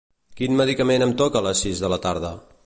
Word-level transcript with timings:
Quin 0.39 0.55
medicament 0.61 1.05
em 1.07 1.13
toca 1.23 1.43
a 1.43 1.47
les 1.49 1.63
sis 1.67 1.85
de 1.85 1.93
la 1.95 2.01
tarda? 2.09 2.35